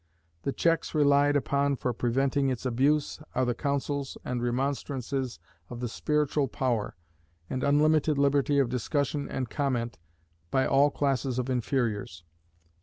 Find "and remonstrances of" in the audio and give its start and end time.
4.25-5.79